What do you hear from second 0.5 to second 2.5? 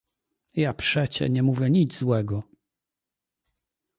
"Ja przecie nie mówię nic złego."